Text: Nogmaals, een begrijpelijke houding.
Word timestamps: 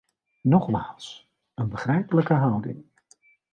Nogmaals, 0.41 1.29
een 1.53 1.69
begrijpelijke 1.69 2.33
houding. 2.33 2.85